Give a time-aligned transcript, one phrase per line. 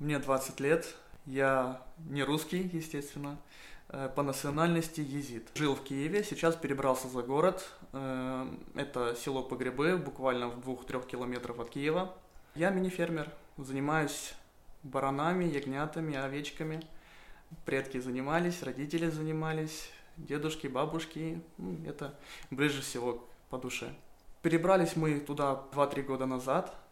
[0.00, 0.94] Мне 20 лет.
[1.26, 3.36] Я не русский, естественно.
[3.90, 5.50] Э, по национальности езид.
[5.54, 7.70] Жил в Киеве, сейчас перебрался за город.
[7.92, 12.14] Э, это село Погребы, буквально в двух-трех километров от Киева.
[12.54, 14.32] Я мини-фермер, занимаюсь
[14.82, 16.80] баранами, ягнятами, овечками.
[17.66, 21.42] Предки занимались, родители занимались, дедушки, бабушки.
[21.58, 22.14] Ну, это
[22.50, 23.92] ближе всего по душе.
[24.40, 26.74] Перебрались мы туда 2-3 года назад–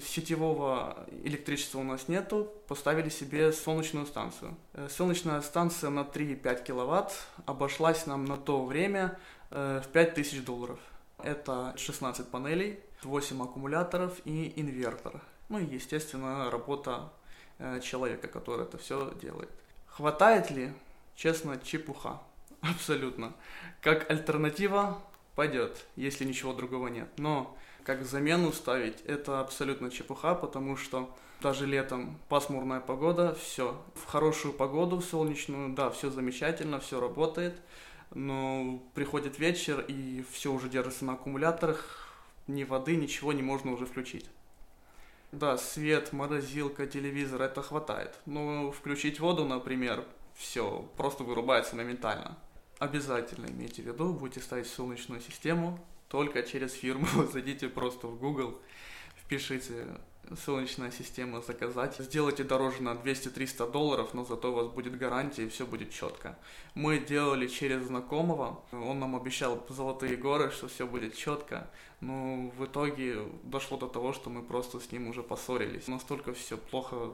[0.00, 4.56] сетевого электричества у нас нету, поставили себе солнечную станцию.
[4.72, 7.12] Э, солнечная станция на 3,5 киловатт
[7.46, 9.18] обошлась нам на то время
[9.50, 10.78] э, в 5000 долларов.
[11.18, 15.20] Это 16 панелей, 8 аккумуляторов и инвертор.
[15.48, 17.12] Ну и, естественно, работа
[17.58, 19.50] э, человека, который это все делает.
[19.86, 20.72] Хватает ли?
[21.14, 22.20] Честно, чепуха.
[22.60, 23.34] Абсолютно.
[23.80, 25.02] Как альтернатива
[25.34, 27.08] пойдет, если ничего другого нет.
[27.18, 33.80] Но как замену ставить, это абсолютно чепуха, потому что даже летом пасмурная погода, все.
[33.94, 37.60] В хорошую погоду, в солнечную, да, все замечательно, все работает,
[38.14, 42.08] но приходит вечер, и все уже держится на аккумуляторах,
[42.46, 44.28] ни воды, ничего не можно уже включить.
[45.32, 48.18] Да, свет, морозилка, телевизор, это хватает.
[48.26, 52.36] Но включить воду, например, все, просто вырубается моментально.
[52.78, 55.78] Обязательно имейте в виду, будете ставить солнечную систему,
[56.12, 57.06] только через фирму.
[57.32, 58.60] Зайдите просто в Google,
[59.16, 59.86] впишите
[60.44, 61.96] солнечная система заказать.
[61.98, 66.38] Сделайте дороже на 200-300 долларов, но зато у вас будет гарантия и все будет четко.
[66.74, 71.70] Мы делали через знакомого, он нам обещал золотые горы, что все будет четко,
[72.02, 75.88] но в итоге дошло до того, что мы просто с ним уже поссорились.
[75.88, 77.12] Настолько все плохо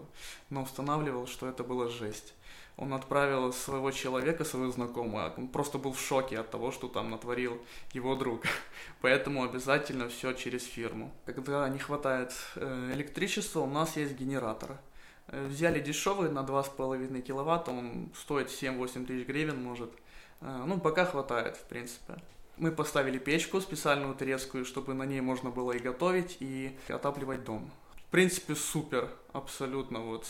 [0.51, 2.35] нам устанавливал, что это была жесть
[2.79, 5.35] он отправил своего человека, своего знакомого.
[5.37, 7.61] Он просто был в шоке от того, что там натворил
[7.93, 8.45] его друг.
[9.01, 11.13] Поэтому обязательно все через фирму.
[11.27, 14.79] Когда не хватает э, электричества, у нас есть генератор.
[15.27, 19.91] Э, взяли дешевый на 2,5 киловатта, он стоит 7-8 тысяч гривен, может.
[20.41, 22.15] Э, ну, пока хватает, в принципе.
[22.59, 27.71] Мы поставили печку специальную турецкую, чтобы на ней можно было и готовить, и отапливать дом.
[28.09, 30.01] В принципе, супер, абсолютно.
[30.01, 30.27] Вот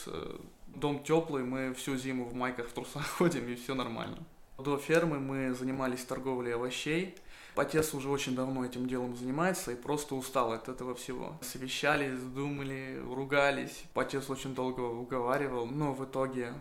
[0.67, 4.19] дом теплый, мы всю зиму в майках, в трусах ходим, и все нормально.
[4.59, 7.15] До фермы мы занимались торговлей овощей.
[7.55, 11.37] Отец уже очень давно этим делом занимается и просто устал от этого всего.
[11.41, 13.85] Совещались, думали, ругались.
[13.95, 16.55] Отец очень долго уговаривал, но в итоге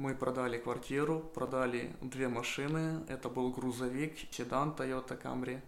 [0.00, 3.04] мы продали квартиру, продали две машины.
[3.06, 5.60] Это был грузовик, седан Toyota Camry.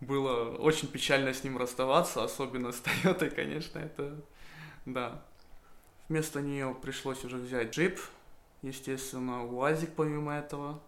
[0.00, 4.24] Было очень печально с ним расставаться, особенно с Toyota, конечно, это...
[4.86, 5.22] Да,
[6.08, 8.00] Вместо нее пришлось уже взять джип,
[8.62, 10.82] естественно, УАЗик помимо этого,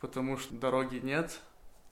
[0.00, 1.40] потому что дороги нет,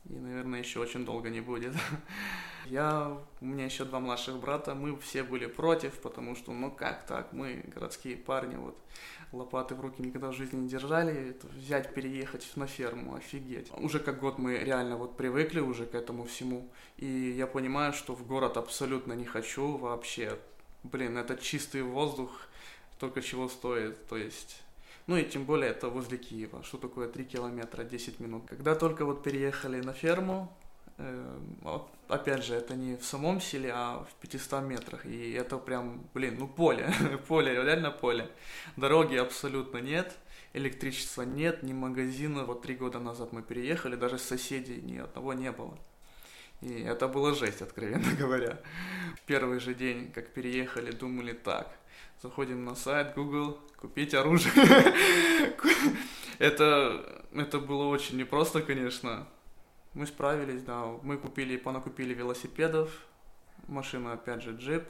[0.08, 1.74] и, наверное, еще очень долго не будет.
[2.66, 7.06] Я, у меня еще два младших брата, мы все были против, потому что, ну как
[7.06, 8.76] так, мы городские парни, вот
[9.32, 13.70] лопаты в руки никогда в жизни не держали, это взять, переехать на ферму, офигеть.
[13.76, 18.14] Уже как год мы реально вот привыкли уже к этому всему, и я понимаю, что
[18.14, 20.38] в город абсолютно не хочу вообще.
[20.82, 22.48] Блин, это чистый воздух,
[22.98, 24.62] только чего стоит, то есть...
[25.06, 26.62] Ну и тем более это возле Киева.
[26.64, 28.42] Что такое 3 километра 10 минут?
[28.48, 30.52] Когда только вот переехали на ферму,
[30.98, 35.06] э, вот, опять же, это не в самом селе, а в 500 метрах.
[35.06, 36.92] И это прям, блин, ну поле,
[37.28, 38.28] поле, реально поле.
[38.76, 40.12] Дороги абсолютно нет,
[40.54, 42.44] электричества нет, ни магазина.
[42.44, 45.78] Вот три года назад мы переехали, даже соседей ни одного не было.
[46.62, 48.58] И это было жесть, откровенно говоря.
[49.26, 51.72] Первый же день, как переехали, думали так–
[52.22, 54.52] заходим на сайт Google, купить оружие.
[56.38, 59.26] это, это было очень непросто, конечно.
[59.94, 60.84] Мы справились, да.
[61.02, 62.90] Мы купили, понакупили велосипедов,
[63.66, 64.84] машина, опять же, джип.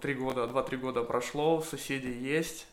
[0.00, 2.66] Три года, два-три года прошло, соседи есть.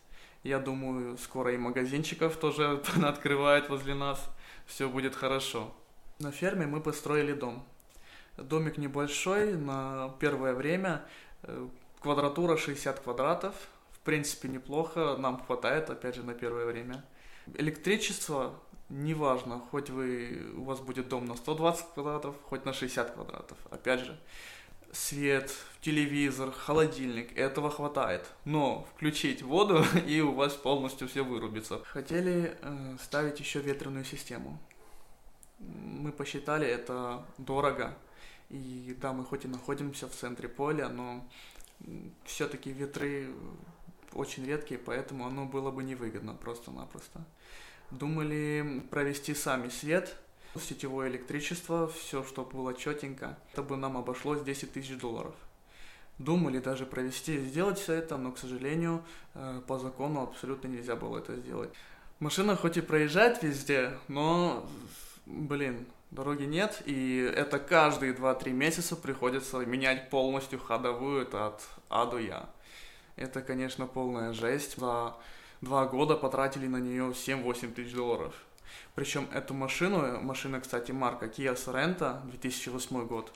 [0.44, 4.30] Я думаю, скоро и магазинчиков тоже открывают возле нас.
[4.66, 5.74] Все будет хорошо.
[6.20, 7.66] На ферме мы построили дом.
[8.38, 11.06] Домик небольшой, на первое время
[11.44, 11.68] э,
[12.02, 13.56] квадратура 60 квадратов,
[14.04, 17.04] принципе, неплохо, нам хватает, опять же, на первое время.
[17.56, 18.60] Электричество,
[18.90, 23.58] неважно, хоть вы, у вас будет дом на 120 квадратов, хоть на 60 квадратов.
[23.72, 24.20] Опять же,
[24.94, 28.30] свет, телевизор, холодильник, этого хватает.
[28.46, 31.80] Но включить воду, и у вас полностью все вырубится.
[31.86, 34.60] Хотели э, ставить еще ветреную систему.
[35.60, 37.98] Мы посчитали, это дорого.
[38.50, 41.28] И да, мы хоть и находимся в центре поля, но
[42.26, 43.30] все-таки ветры
[44.14, 47.24] очень редкие, поэтому оно было бы невыгодно просто-напросто.
[47.92, 50.16] Думали провести сами свет,
[50.60, 53.38] сетевое электричество, все, чтобы было четенько.
[53.52, 55.36] Это бы нам обошлось 10 тысяч долларов.
[56.20, 60.96] думали даже провести и сделать все это, но, к сожалению, э, по закону абсолютно нельзя
[60.96, 61.72] было это сделать.
[62.20, 64.66] Машина хоть и проезжает везде, но,
[65.26, 72.06] блин, дороги нет, и это каждые 2-3 месяца приходится менять полностью ходовую, это от А
[72.06, 72.48] до Я.
[73.16, 74.78] Это, конечно, полная жесть.
[74.78, 75.16] За
[75.62, 78.34] два года потратили на нее 7-8 тысяч долларов.
[78.96, 83.32] Причем эту машину, машина, кстати, марка Kia Sorento, 2008 год,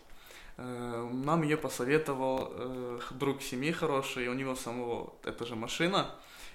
[0.58, 6.10] э, нам ее посоветовал э, друг семьи хороший, у него самого эта же машина,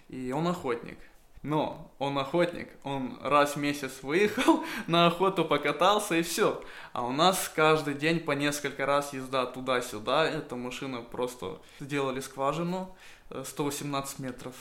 [0.09, 0.99] и он охотник.
[1.43, 6.63] Но он охотник, он раз в месяц выехал на охоту, покатался и все.
[6.93, 10.25] А у нас каждый день по несколько раз езда туда-сюда.
[10.25, 12.95] Эта машина просто сделали скважину
[13.45, 14.55] 118 э, метров.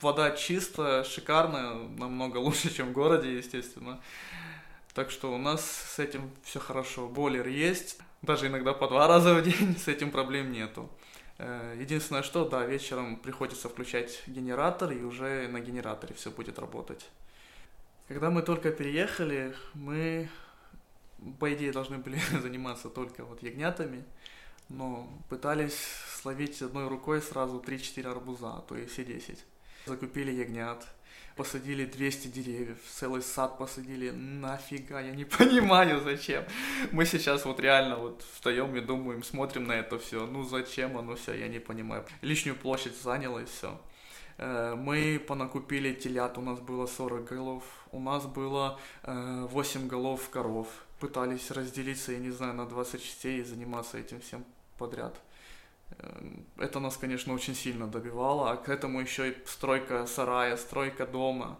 [0.00, 4.00] Вода чистая, шикарная, намного лучше, чем в городе, естественно.
[4.94, 7.06] Так что у нас с этим все хорошо.
[7.06, 10.90] Бойлер есть, даже иногда по два раза в день, с этим проблем нету.
[11.38, 17.08] Э, единственное, что, да, вечером приходится включать генератор, и уже на генераторе все будет работать.
[18.08, 20.28] Когда мы только переехали, мы,
[21.38, 24.04] по идее, должны были заниматься только вот ягнятами,
[24.68, 25.78] но пытались
[26.20, 29.44] словить одной рукой сразу 3-4 арбуза, а то и все 10.
[29.86, 30.86] Закупили ягнят,
[31.38, 36.44] посадили 200 деревьев, целый сад посадили, нафига, я не понимаю зачем.
[36.90, 41.14] Мы сейчас вот реально вот встаем и думаем, смотрим на это все, ну зачем оно
[41.14, 42.04] все, я не понимаю.
[42.22, 43.80] Лишнюю площадь заняло и все.
[44.36, 47.62] Э, мы понакупили телят, у нас было 40 голов,
[47.92, 50.66] у нас было 8 э, голов коров.
[50.98, 54.44] Пытались разделиться, я не знаю, на 20 частей и заниматься этим всем
[54.76, 55.14] подряд.
[55.98, 61.06] Эм, это нас, конечно, очень сильно добивало, а к этому еще и стройка сарая, стройка
[61.06, 61.58] дома,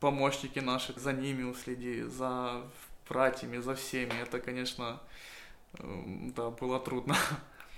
[0.00, 2.62] помощники наши, за ними уследи, за
[3.08, 4.12] братьями, за всеми.
[4.22, 5.00] Это, конечно,
[5.78, 7.16] эм, да, было трудно.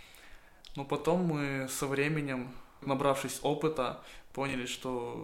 [0.76, 2.50] Но потом мы со временем,
[2.80, 4.02] набравшись опыта,
[4.32, 5.22] поняли, что,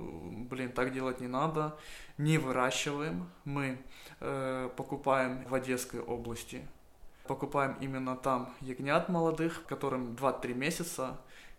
[0.51, 1.77] блин, так делать не надо.
[2.19, 3.79] Не выращиваем, мы
[4.21, 6.67] э, покупаем в Одесской области
[7.29, 11.19] покупаем именно там ягнят молодых, которым 2-3 месяца,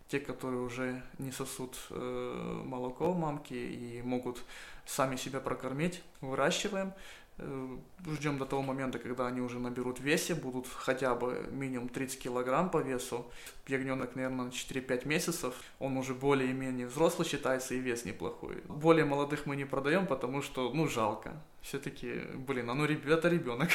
[0.09, 4.43] те, которые уже не сосут э, молоко мамки и могут
[4.85, 6.93] сами себя прокормить, выращиваем,
[7.37, 7.77] э,
[8.13, 12.71] ждем до того момента, когда они уже наберут весе, будут хотя бы минимум 30 килограмм
[12.71, 13.27] по весу.
[13.67, 18.63] Ягненок, наверное, 4-5 месяцев, он уже более-менее взрослый считается и вес неплохой.
[18.67, 21.39] Более молодых мы не продаем, потому что, ну, жалко.
[21.61, 23.69] Все-таки, блин, а ну, это ребенок.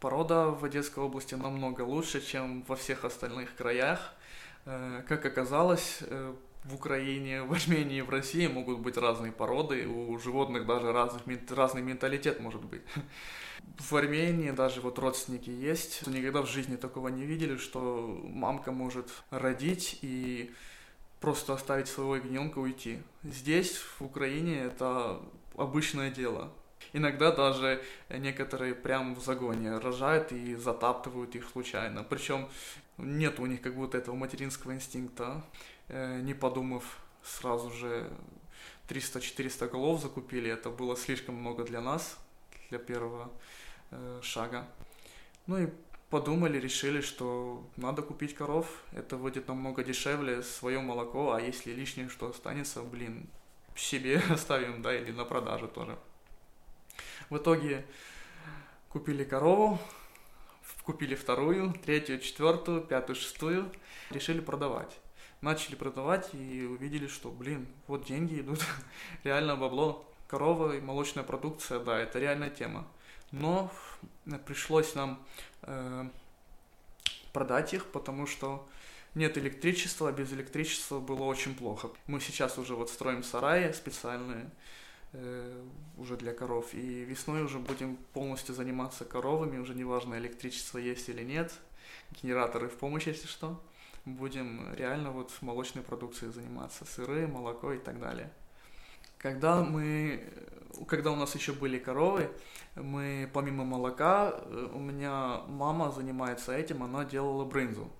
[0.00, 4.14] Порода в Одесской области намного лучше, чем во всех остальных краях.
[4.64, 10.18] Э, как оказалось, э, в Украине, в Армении, в России могут быть разные породы, у
[10.18, 12.82] животных даже разных, разный менталитет может быть.
[13.78, 19.08] В Армении даже вот родственники есть, никогда в жизни такого не видели, что мамка может
[19.30, 20.50] родить и
[21.20, 23.02] просто оставить своего ягненка уйти.
[23.22, 25.20] Здесь, в Украине, это
[25.56, 26.50] обычное дело.
[26.92, 32.02] Иногда даже некоторые прям в загоне рожают и затаптывают их случайно.
[32.02, 32.48] Причем
[32.98, 35.42] нет у них как будто этого материнского инстинкта.
[35.88, 38.10] Э, не подумав, сразу же
[38.88, 40.50] 300-400 голов закупили.
[40.50, 42.18] Это было слишком много для нас,
[42.70, 43.30] для первого
[43.90, 44.66] э, шага.
[45.46, 45.68] Ну и
[46.10, 48.66] подумали, решили, что надо купить коров.
[48.92, 53.28] Это выйдет намного дешевле, свое молоко, а если лишнее что останется, блин,
[53.76, 55.96] себе оставим, да, или на продажу тоже.
[57.30, 57.86] В итоге
[58.88, 59.78] купили корову,
[60.82, 63.70] купили вторую, третью, четвертую, пятую, шестую,
[64.10, 64.98] решили продавать.
[65.40, 68.58] Начали продавать и увидели, что, блин, вот деньги идут,
[69.24, 70.04] реально бабло.
[70.26, 72.86] Корова и молочная продукция, да, это реальная тема.
[73.30, 73.70] Но
[74.46, 75.24] пришлось нам
[75.62, 76.08] э,
[77.32, 78.68] продать их, потому что
[79.14, 81.90] нет электричества, а без электричества было очень плохо.
[82.06, 84.50] Мы сейчас уже вот строим сараи специальные,
[85.96, 86.72] уже для коров.
[86.72, 91.52] И весной уже будем полностью заниматься коровами, уже неважно, электричество есть или нет,
[92.22, 93.60] генераторы в помощь, если что.
[94.04, 98.32] Будем реально вот молочной продукцией заниматься, сыры, молоко и так далее.
[99.18, 100.24] Когда мы,
[100.88, 102.30] когда у нас еще были коровы,
[102.74, 107.90] мы помимо молока, э, у меня мама занимается этим, она делала брынзу.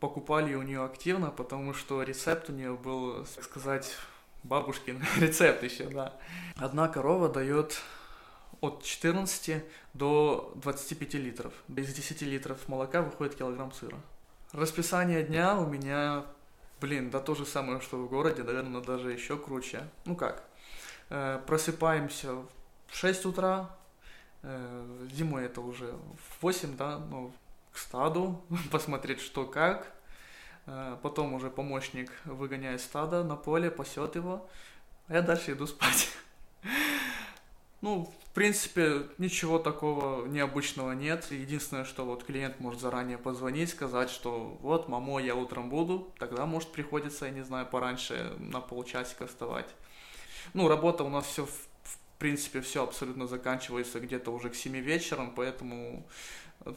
[0.00, 3.96] Покупали у нее активно, потому что рецепт у нее был, так сказать,
[4.42, 6.14] бабушкин рецепт еще, да.
[6.56, 7.80] Одна корова дает
[8.60, 11.52] от 14 до 25 литров.
[11.74, 13.96] Из 10 литров молока выходит килограмм сыра.
[14.52, 16.24] Расписание дня у меня,
[16.80, 19.88] блин, да то же самое, что в городе, наверное, даже еще круче.
[20.04, 20.44] Ну как,
[21.08, 23.70] э, просыпаемся в 6 утра,
[24.42, 27.32] э, зимой это уже в 8, да, ну,
[27.72, 29.92] к стаду, посмотреть, что как,
[31.02, 34.48] потом уже помощник выгоняет стадо на поле, пасет его,
[35.08, 36.08] а я дальше иду спать.
[37.80, 41.26] Ну, в принципе, ничего такого необычного нет.
[41.30, 46.44] Единственное, что вот клиент может заранее позвонить, сказать, что вот, мамо, я утром буду, тогда,
[46.44, 49.68] может, приходится, я не знаю, пораньше на полчасика вставать.
[50.52, 55.32] Ну, работа у нас все, в принципе, все абсолютно заканчивается где-то уже к 7 вечером,
[55.34, 56.06] поэтому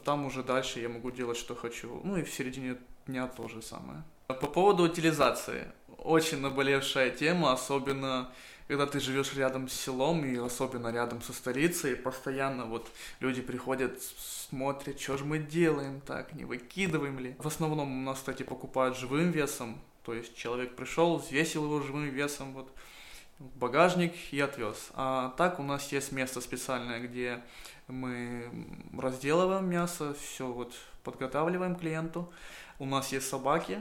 [0.04, 2.00] там уже дальше я могу делать, что хочу.
[2.02, 4.02] Ну и в середине дня то же самое.
[4.26, 5.70] По поводу утилизации.
[5.98, 8.30] Очень наболевшая тема, особенно
[8.68, 14.00] когда ты живешь рядом с селом и особенно рядом со столицей, постоянно вот люди приходят,
[14.02, 17.36] смотрят, что же мы делаем так, не выкидываем ли.
[17.38, 22.08] В основном у нас, кстати, покупают живым весом, то есть человек пришел, взвесил его живым
[22.08, 22.72] весом, вот
[23.38, 24.90] багажник и отвез.
[24.94, 27.40] А так у нас есть место специальное, где
[27.88, 28.50] мы
[28.96, 32.32] разделываем мясо, все вот подготавливаем клиенту.
[32.78, 33.80] У нас есть собаки,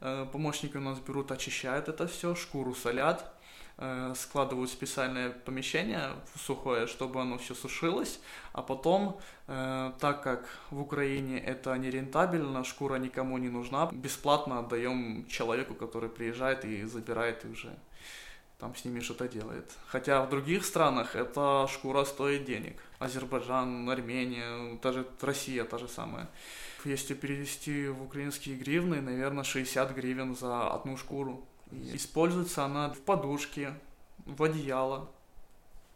[0.00, 3.32] э, помощники у нас берут, очищают это все, шкуру солят,
[3.78, 8.20] э, складывают в специальное помещение сухое, чтобы оно все сушилось,
[8.52, 14.60] а потом, э, так как в Украине это не рентабельно, шкура никому не нужна, бесплатно
[14.60, 17.76] отдаем человеку, который приезжает и забирает и уже
[18.60, 19.64] там с ними что-то делает.
[19.86, 22.76] Хотя в других странах эта шкура стоит денег.
[22.98, 26.28] Азербайджан, Армения, даже Россия та же самая.
[26.84, 31.44] Если перевести в украинские гривны, наверное, 60 гривен за одну шкуру.
[31.72, 33.74] И используется она в подушке,
[34.26, 35.10] в одеяло.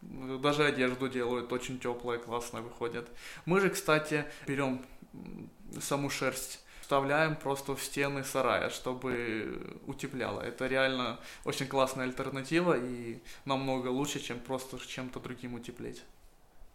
[0.02, 3.08] Даже одежду делают, очень теплая, классно выходит.
[3.44, 4.84] Мы же, кстати, берем
[5.80, 10.42] саму шерсть вставляем просто в стены сарая, чтобы утепляло.
[10.42, 16.04] Это реально очень классная альтернатива и намного лучше, чем просто чем-то другим утеплить.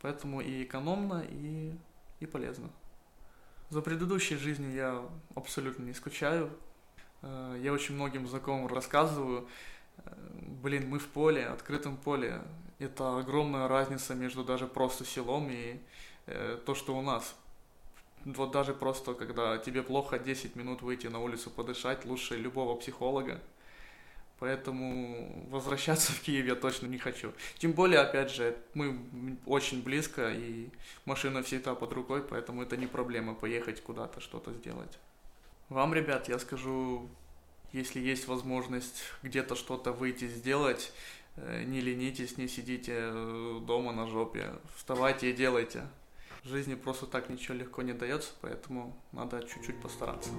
[0.02, 1.76] Поэтому и экономно, и,
[2.22, 2.72] и полезно.
[3.70, 6.50] За предыдущей жизнью я абсолютно не скучаю.
[7.22, 9.48] Э, я очень многим знакомым рассказываю,
[9.98, 10.12] э,
[10.64, 12.42] блин, мы в поле, открытом поле.
[12.80, 15.80] Это огромная разница между даже просто селом и
[16.26, 17.36] э, то, что у нас
[18.26, 23.40] вот даже просто, когда тебе плохо 10 минут выйти на улицу подышать, лучше любого психолога.
[24.40, 27.34] Поэтому возвращаться в Киев я точно не хочу.
[27.58, 29.00] Тем более, опять же, мы
[29.46, 30.70] очень близко, и
[31.06, 34.98] машина всегда под рукой, поэтому это не проблема поехать куда-то, что-то сделать.
[35.68, 37.08] Вам, ребят, я скажу,
[37.74, 40.92] если есть возможность где-то что-то выйти сделать,
[41.36, 44.54] э, не ленитесь, не сидите э, дома на жопе.
[44.76, 45.84] Вставайте и делайте.
[46.44, 50.30] В жизни просто так ничего легко не дается, поэтому надо чуть-чуть постараться.